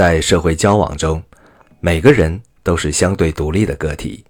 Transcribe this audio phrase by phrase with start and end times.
[0.00, 1.22] 在社会交往中，
[1.78, 4.24] 每个人都是相对独立的个体，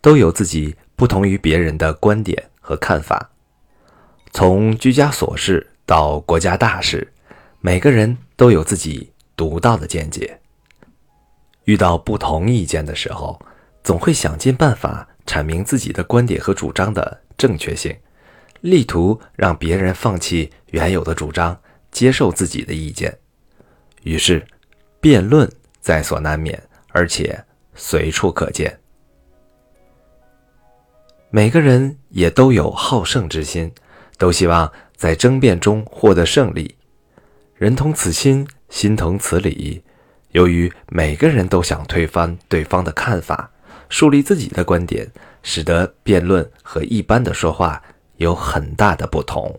[0.00, 3.28] 都有自己不同于别人的观点和看法。
[4.30, 7.12] 从居家琐事到国家大事，
[7.60, 10.38] 每个人都有自己独到的见解。
[11.64, 13.36] 遇到不同意见的时候，
[13.82, 17.92] 总会想尽办法阐明自己的观点和主张的正确性，
[18.60, 23.18] 力图让别人放弃原有的主张，接受自己的意见。
[24.04, 24.46] 于是，
[25.00, 25.50] 辩论
[25.80, 28.78] 在所难免，而且随处可见。
[31.30, 33.72] 每个人也都有好胜之心，
[34.16, 36.76] 都希望在争辩中获得胜利。
[37.54, 39.82] 人同此心，心同此理。
[40.30, 43.50] 由于每个人都想推翻对方的看法，
[43.88, 45.10] 树立自己的观点，
[45.42, 47.82] 使得辩论和一般的说话
[48.16, 49.58] 有很大的不同。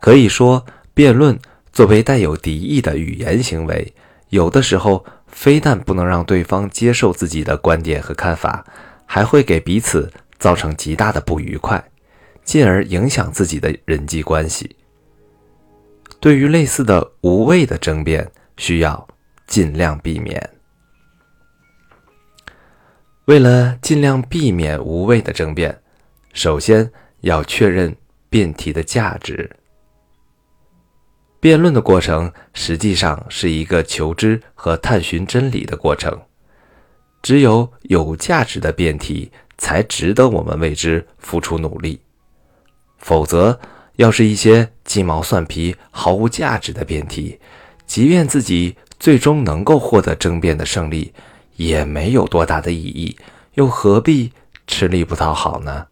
[0.00, 1.38] 可以说，辩论
[1.72, 3.92] 作为带有敌意的语言行为，
[4.28, 8.64] 有的时候非但不能让对方接受自己的观点和看法，
[9.06, 11.82] 还会给彼此造成极大的不愉快，
[12.44, 14.76] 进而影响自己的人际关系。
[16.18, 19.06] 对于类似的无谓的争辩，需要。
[19.50, 20.48] 尽量避免。
[23.24, 25.76] 为了尽量避免无谓的争辩，
[26.32, 26.88] 首先
[27.22, 27.96] 要确认
[28.28, 29.50] 辩题的价值。
[31.40, 36.16] 辩论的过程实际上是一个求知和探寻真理的过程。
[37.22, 42.00] 只有有价值的辩题，才值得我们为之付出努力。
[42.98, 43.58] 否则，
[43.96, 47.40] 要是一些鸡毛蒜皮、毫无价值的辩题，
[47.86, 48.76] 即便自己。
[49.00, 51.10] 最终能够获得争辩的胜利，
[51.56, 53.16] 也没有多大的意义，
[53.54, 54.30] 又何必
[54.66, 55.86] 吃力不讨好呢？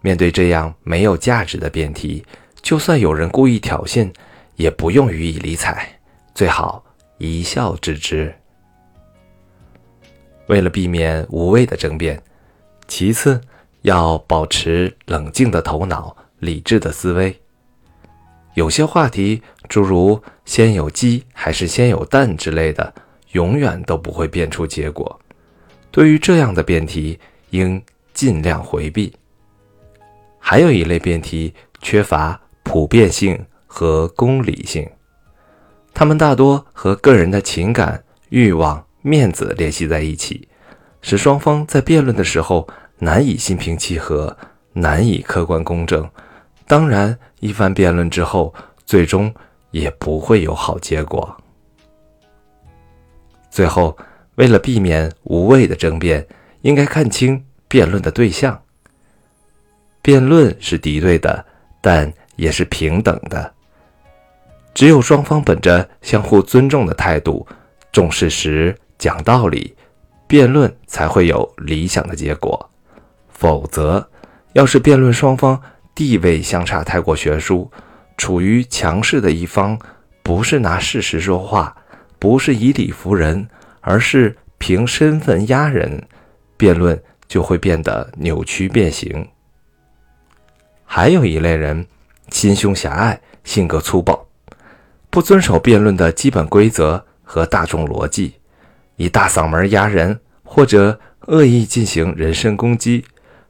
[0.00, 2.24] 面对这样没有价值的辩题，
[2.68, 4.12] 就算有人故意挑衅，
[4.56, 5.88] 也不用予以理睬，
[6.34, 6.84] 最好
[7.16, 8.30] 一笑置之。
[10.48, 12.22] 为了避免无谓的争辩，
[12.86, 13.40] 其次
[13.80, 17.34] 要保持冷静的头脑、理智的思维。
[18.52, 22.92] 有些话题，诸如“先有鸡还是先有蛋”之类的，
[23.32, 25.18] 永远都不会辩出结果。
[25.90, 27.82] 对于这样的辩题，应
[28.12, 29.16] 尽量回避。
[30.38, 32.38] 还有一类辩题缺乏
[32.68, 34.86] 普遍性和公理性，
[35.94, 40.46] 他们大多和个人的情感、欲望、面子联系在一起，
[41.00, 42.68] 使双方在辩论的时候
[42.98, 44.36] 难以心平气和，
[44.74, 46.06] 难以客观公正。
[46.66, 48.54] 当然，一番辩论之后，
[48.84, 49.34] 最终
[49.70, 51.34] 也不会有好结果。
[53.50, 53.96] 最后，
[54.34, 56.28] 为了避免无谓的争辩，
[56.60, 58.60] 应该看清辩论的对象。
[60.02, 61.46] 辩论是敌对的，
[61.80, 63.52] 但也是平等的。
[64.72, 67.46] 只有双方本着相互尊重的态度，
[67.92, 69.76] 重事实、讲道理，
[70.26, 72.70] 辩论才会有理想的结果。
[73.28, 74.08] 否则，
[74.52, 75.60] 要是辩论双方，
[75.94, 77.70] 地位相差太过悬殊，
[78.16, 79.78] 处于强势的一方，
[80.22, 81.76] 不是拿事实说话，
[82.18, 83.48] 不是以理服人，
[83.80, 86.06] 而是凭身份压人，
[86.56, 89.28] 辩论就会变得扭曲变形。
[90.84, 91.86] 还有一类人，
[92.30, 94.26] 心胸狭隘，性格粗暴，
[95.10, 98.34] 不遵守辩论的基本规则和大众逻辑，
[98.96, 103.04] 以大嗓门压人，或者恶意进行人身攻击，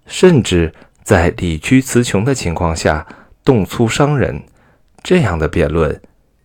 [0.07, 0.73] 甚至。
[1.05, 3.07] 在理屈词穷的情况下
[3.43, 4.43] 动粗伤人，
[5.03, 5.99] 这样的辩论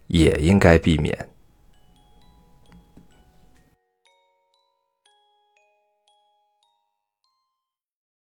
[0.08, 1.28] 也应该避免。